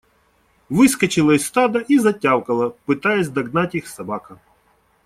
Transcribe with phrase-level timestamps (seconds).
[0.67, 4.39] Выскочила из стада и затявкала, пытаясь догнать их, собака.